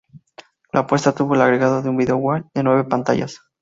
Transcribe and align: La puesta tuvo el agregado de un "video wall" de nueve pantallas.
La 0.73 0.87
puesta 0.87 1.11
tuvo 1.13 1.35
el 1.35 1.43
agregado 1.43 1.83
de 1.83 1.89
un 1.89 1.95
"video 1.97 2.15
wall" 2.17 2.49
de 2.55 2.63
nueve 2.63 2.85
pantallas. 2.85 3.39